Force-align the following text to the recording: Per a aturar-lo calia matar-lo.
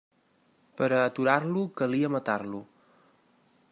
Per 0.79 0.87
a 0.95 1.03
aturar-lo 1.09 1.67
calia 1.83 2.13
matar-lo. 2.17 2.67